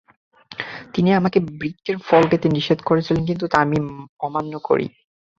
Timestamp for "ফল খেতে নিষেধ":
2.07-2.79